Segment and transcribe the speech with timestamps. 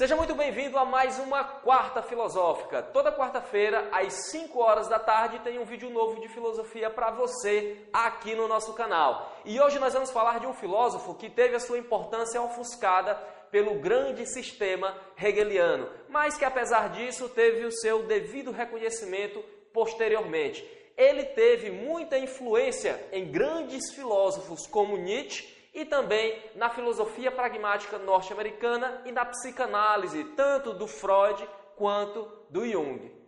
[0.00, 2.82] Seja muito bem-vindo a mais uma Quarta Filosófica.
[2.82, 7.76] Toda quarta-feira, às 5 horas da tarde, tem um vídeo novo de filosofia para você
[7.92, 9.30] aqui no nosso canal.
[9.44, 13.14] E hoje nós vamos falar de um filósofo que teve a sua importância ofuscada
[13.50, 20.66] pelo grande sistema hegeliano, mas que apesar disso teve o seu devido reconhecimento posteriormente.
[20.96, 29.02] Ele teve muita influência em grandes filósofos como Nietzsche e também na filosofia pragmática norte-americana
[29.04, 33.20] e na psicanálise, tanto do Freud quanto do Jung.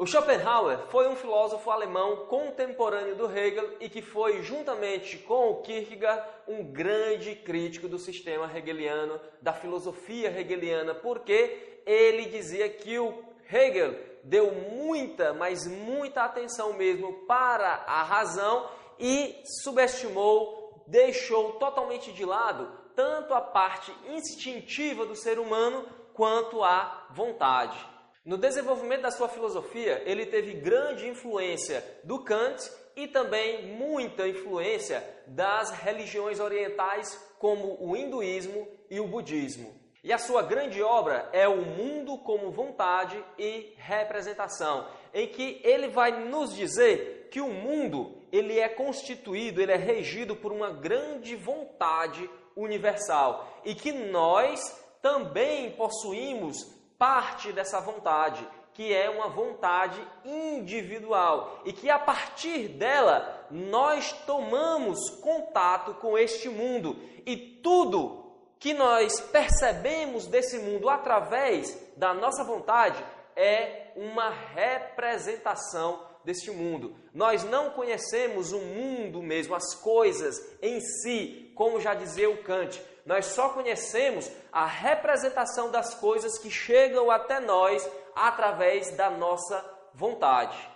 [0.00, 5.60] O Schopenhauer foi um filósofo alemão contemporâneo do Hegel e que foi, juntamente com o
[5.60, 13.22] Kierkegaard, um grande crítico do sistema hegeliano, da filosofia hegeliana, porque ele dizia que o
[13.52, 22.24] Hegel deu muita, mas muita atenção mesmo para a razão e subestimou, deixou totalmente de
[22.24, 27.78] lado tanto a parte instintiva do ser humano quanto a vontade.
[28.22, 35.02] No desenvolvimento da sua filosofia, ele teve grande influência do Kant e também muita influência
[35.26, 39.79] das religiões orientais, como o hinduísmo e o budismo.
[40.02, 45.88] E a sua grande obra é O Mundo como Vontade e Representação, em que ele
[45.88, 51.36] vai nos dizer que o mundo ele é constituído, ele é regido por uma grande
[51.36, 54.60] vontade universal e que nós
[55.02, 56.56] também possuímos
[56.98, 65.10] parte dessa vontade, que é uma vontade individual e que a partir dela nós tomamos
[65.20, 68.29] contato com este mundo e tudo
[68.60, 73.02] que nós percebemos desse mundo através da nossa vontade
[73.34, 76.94] é uma representação deste mundo.
[77.14, 82.82] Nós não conhecemos o mundo mesmo, as coisas em si, como já dizia o Kant.
[83.06, 89.64] Nós só conhecemos a representação das coisas que chegam até nós através da nossa
[89.94, 90.68] vontade.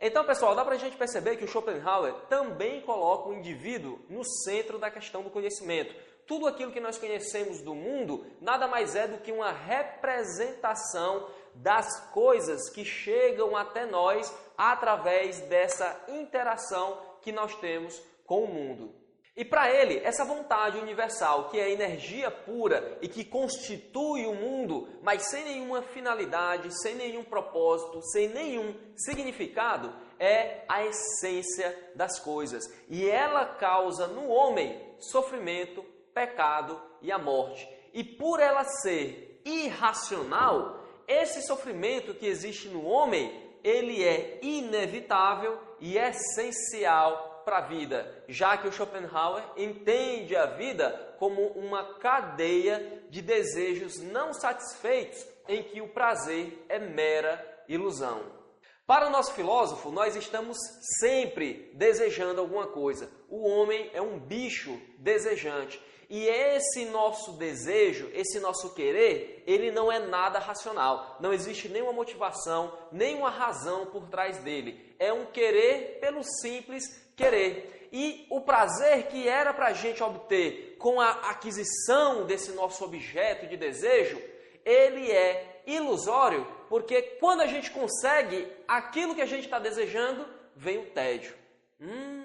[0.00, 4.24] Então, pessoal, dá para a gente perceber que o Schopenhauer também coloca o indivíduo no
[4.24, 5.94] centro da questão do conhecimento
[6.32, 12.08] tudo aquilo que nós conhecemos do mundo nada mais é do que uma representação das
[12.10, 18.94] coisas que chegam até nós através dessa interação que nós temos com o mundo.
[19.36, 24.88] E para ele, essa vontade universal, que é energia pura e que constitui o mundo,
[25.02, 32.64] mas sem nenhuma finalidade, sem nenhum propósito, sem nenhum significado, é a essência das coisas.
[32.88, 37.68] E ela causa no homem sofrimento, pecado e a morte.
[37.92, 45.98] E por ela ser irracional, esse sofrimento que existe no homem, ele é inevitável e
[45.98, 53.20] essencial para a vida, já que o Schopenhauer entende a vida como uma cadeia de
[53.20, 58.42] desejos não satisfeitos em que o prazer é mera ilusão.
[58.86, 60.58] Para o nosso filósofo, nós estamos
[61.00, 63.10] sempre desejando alguma coisa.
[63.28, 65.80] O homem é um bicho desejante.
[66.14, 71.16] E esse nosso desejo, esse nosso querer, ele não é nada racional.
[71.18, 74.94] Não existe nenhuma motivação, nenhuma razão por trás dele.
[74.98, 76.84] É um querer pelo simples
[77.16, 77.88] querer.
[77.90, 83.46] E o prazer que era para a gente obter com a aquisição desse nosso objeto
[83.46, 84.20] de desejo,
[84.66, 90.76] ele é ilusório, porque quando a gente consegue aquilo que a gente está desejando, vem
[90.76, 91.34] o tédio.
[91.80, 92.24] Hum,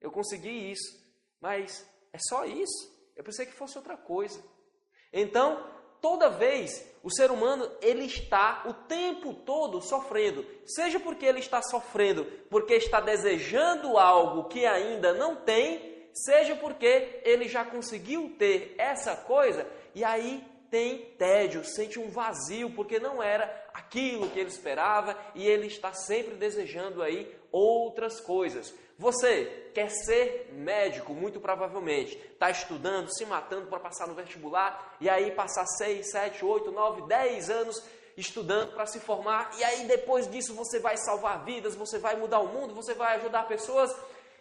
[0.00, 1.00] eu consegui isso,
[1.40, 2.99] mas é só isso.
[3.20, 4.42] Eu pensei que fosse outra coisa.
[5.12, 5.62] Então,
[6.00, 11.60] toda vez o ser humano ele está o tempo todo sofrendo, seja porque ele está
[11.60, 18.74] sofrendo porque está desejando algo que ainda não tem, seja porque ele já conseguiu ter
[18.78, 23.44] essa coisa e aí tem tédio, sente um vazio porque não era
[23.74, 28.72] aquilo que ele esperava e ele está sempre desejando aí outras coisas.
[29.00, 35.08] Você quer ser médico, muito provavelmente, está estudando, se matando para passar no vestibular, e
[35.08, 37.82] aí passar 6, 7, 8, 9, 10 anos
[38.14, 42.40] estudando para se formar, e aí depois disso você vai salvar vidas, você vai mudar
[42.40, 43.90] o mundo, você vai ajudar pessoas,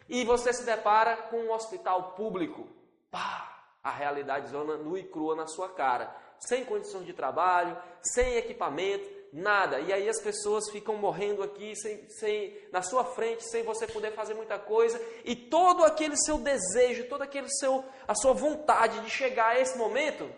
[0.09, 2.67] e você se depara com um hospital público.
[3.09, 3.61] Pá!
[3.81, 9.07] A realidade zona nua e crua na sua cara, sem condições de trabalho, sem equipamento,
[9.31, 9.79] nada.
[9.79, 14.13] E aí as pessoas ficam morrendo aqui sem, sem, na sua frente, sem você poder
[14.13, 14.99] fazer muita coisa.
[15.23, 19.77] E todo aquele seu desejo, todo aquele seu, a sua vontade de chegar a esse
[19.77, 20.29] momento,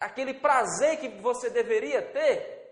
[0.00, 2.62] aquele prazer que você deveria ter,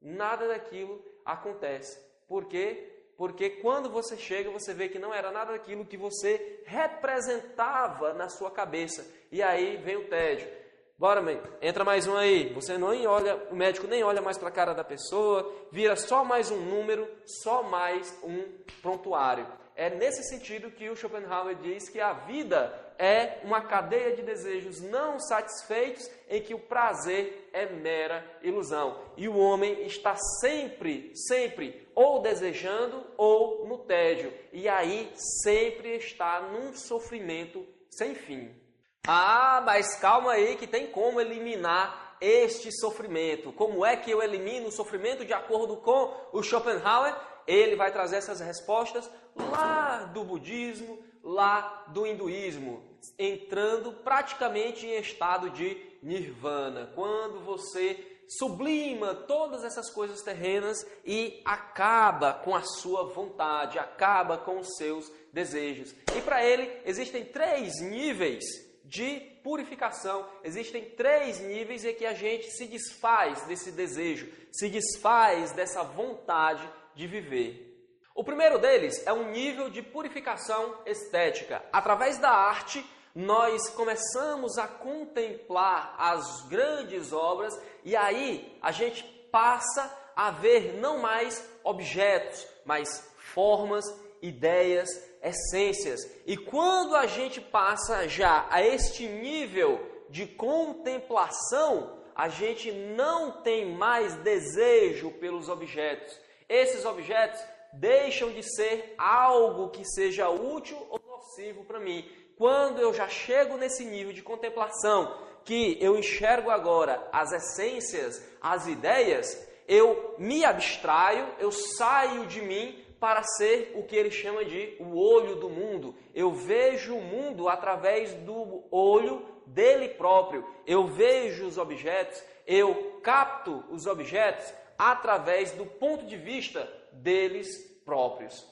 [0.00, 1.98] nada daquilo acontece.
[2.26, 8.12] Porque Porque quando você chega, você vê que não era nada daquilo que você representava
[8.12, 9.06] na sua cabeça.
[9.32, 10.65] E aí vem o tédio.
[10.98, 12.54] Bora, mãe, entra mais um aí.
[12.54, 16.24] Você não olha, o médico nem olha mais para a cara da pessoa, vira só
[16.24, 18.48] mais um número, só mais um
[18.80, 19.46] prontuário.
[19.74, 24.80] É nesse sentido que o Schopenhauer diz que a vida é uma cadeia de desejos
[24.80, 28.98] não satisfeitos em que o prazer é mera ilusão.
[29.18, 34.32] E o homem está sempre, sempre ou desejando ou no tédio.
[34.50, 38.65] E aí sempre está num sofrimento sem fim.
[39.06, 43.52] Ah, mas calma aí que tem como eliminar este sofrimento.
[43.52, 47.14] Como é que eu elimino o sofrimento de acordo com o Schopenhauer?
[47.46, 52.82] Ele vai trazer essas respostas lá do budismo, lá do hinduísmo,
[53.18, 62.32] entrando praticamente em estado de nirvana, quando você sublima todas essas coisas terrenas e acaba
[62.32, 65.94] com a sua vontade, acaba com os seus desejos.
[66.16, 70.26] E para ele existem três níveis de purificação.
[70.42, 76.68] Existem três níveis em que a gente se desfaz desse desejo, se desfaz dessa vontade
[76.94, 77.66] de viver.
[78.14, 81.62] O primeiro deles é um nível de purificação estética.
[81.72, 82.84] Através da arte,
[83.14, 90.98] nós começamos a contemplar as grandes obras e aí a gente passa a ver não
[90.98, 93.84] mais objetos, mas formas,
[94.28, 94.88] ideias,
[95.22, 96.00] essências.
[96.26, 103.74] E quando a gente passa já a este nível de contemplação, a gente não tem
[103.74, 106.18] mais desejo pelos objetos.
[106.48, 107.40] Esses objetos
[107.72, 112.08] deixam de ser algo que seja útil ou nocivo para mim.
[112.36, 118.66] Quando eu já chego nesse nível de contemplação, que eu enxergo agora as essências, as
[118.66, 124.76] ideias, eu me abstraio, eu saio de mim para ser o que ele chama de
[124.80, 125.94] o olho do mundo.
[126.14, 130.46] Eu vejo o mundo através do olho dele próprio.
[130.66, 137.48] Eu vejo os objetos, eu capto os objetos através do ponto de vista deles
[137.84, 138.46] próprios.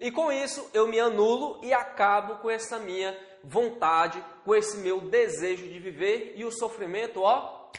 [0.00, 5.00] E com isso eu me anulo e acabo com essa minha vontade, com esse meu
[5.00, 7.70] desejo de viver e o sofrimento, ó,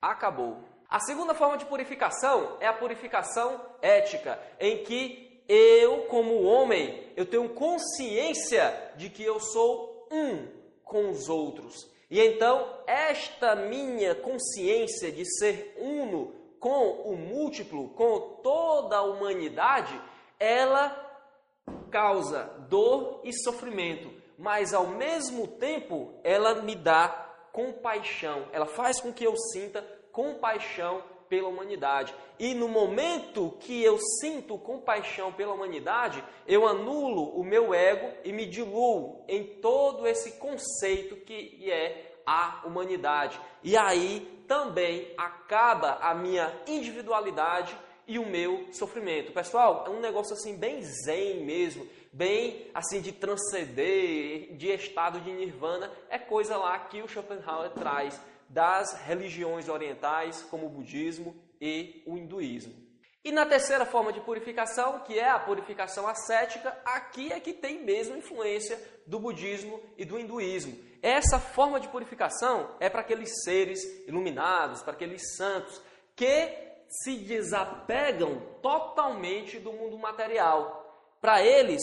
[0.00, 0.62] acabou.
[0.88, 7.26] A segunda forma de purificação é a purificação ética, em que eu, como homem, eu
[7.26, 10.48] tenho consciência de que eu sou um
[10.84, 11.90] com os outros.
[12.10, 20.00] E então, esta minha consciência de ser uno com o múltiplo, com toda a humanidade,
[20.38, 21.00] ela
[21.90, 27.08] causa dor e sofrimento, mas ao mesmo tempo ela me dá
[27.52, 31.02] compaixão, ela faz com que eu sinta compaixão
[31.34, 32.14] pela humanidade.
[32.38, 38.32] E no momento que eu sinto compaixão pela humanidade, eu anulo o meu ego e
[38.32, 43.40] me diluo em todo esse conceito que é a humanidade.
[43.64, 47.76] E aí também acaba a minha individualidade
[48.06, 49.32] e o meu sofrimento.
[49.32, 55.32] Pessoal, é um negócio assim bem zen mesmo, bem assim de transcender, de estado de
[55.32, 58.20] nirvana, é coisa lá que o Schopenhauer traz
[58.54, 62.72] das religiões orientais, como o budismo e o hinduísmo.
[63.24, 67.82] E na terceira forma de purificação, que é a purificação ascética, aqui é que tem
[67.82, 70.78] mesmo influência do budismo e do hinduísmo.
[71.02, 75.82] Essa forma de purificação é para aqueles seres iluminados, para aqueles santos
[76.14, 76.54] que
[77.02, 81.16] se desapegam totalmente do mundo material.
[81.20, 81.82] Para eles,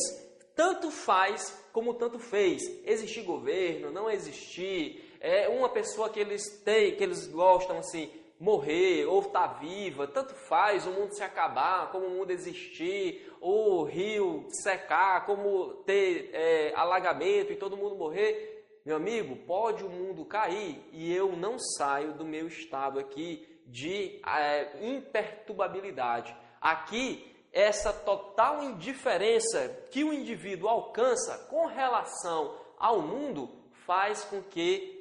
[0.55, 2.61] tanto faz como tanto fez.
[2.85, 9.05] Existir governo, não existir, é uma pessoa que eles têm, que eles gostam assim, morrer
[9.05, 13.83] ou estar tá viva, tanto faz o mundo se acabar, como o mundo existir, o
[13.83, 18.65] rio secar, como ter é, alagamento e todo mundo morrer.
[18.83, 24.19] Meu amigo, pode o mundo cair e eu não saio do meu estado aqui de
[24.25, 26.35] é, imperturbabilidade.
[26.59, 33.51] Aqui, essa total indiferença que o indivíduo alcança com relação ao mundo
[33.85, 35.00] faz com que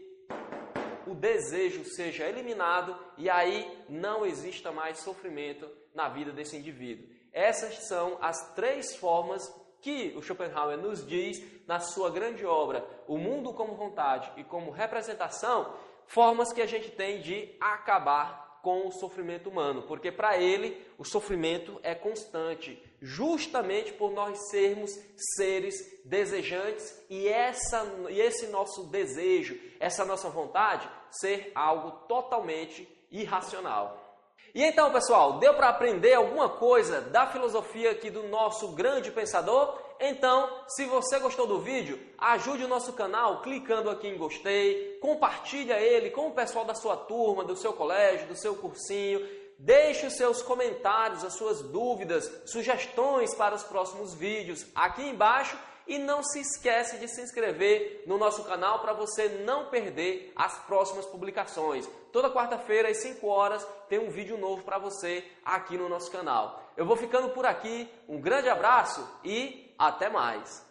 [1.11, 7.09] o desejo seja eliminado e aí não exista mais sofrimento na vida desse indivíduo.
[7.33, 13.17] Essas são as três formas que o Schopenhauer nos diz na sua grande obra, O
[13.17, 15.75] Mundo como Vontade e como Representação,
[16.07, 21.05] formas que a gente tem de acabar com o sofrimento humano, porque para ele o
[21.05, 24.90] sofrimento é constante, justamente por nós sermos
[25.37, 34.11] seres desejantes e, essa, e esse nosso desejo, essa nossa vontade ser algo totalmente irracional.
[34.55, 39.79] E então, pessoal, deu para aprender alguma coisa da filosofia aqui do nosso grande pensador?
[40.00, 45.78] Então, se você gostou do vídeo, ajude o nosso canal clicando aqui em gostei, compartilha
[45.78, 49.28] ele com o pessoal da sua turma, do seu colégio, do seu cursinho,
[49.59, 55.99] deixe os seus comentários, as suas dúvidas, sugestões para os próximos vídeos aqui embaixo e
[55.99, 61.04] não se esquece de se inscrever no nosso canal para você não perder as próximas
[61.04, 61.87] publicações.
[62.11, 66.62] Toda quarta-feira às 5 horas tem um vídeo novo para você aqui no nosso canal.
[66.75, 70.70] Eu vou ficando por aqui, um grande abraço e até mais!